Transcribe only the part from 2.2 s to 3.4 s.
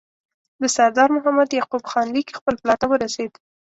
خپل پلار ته ورسېد.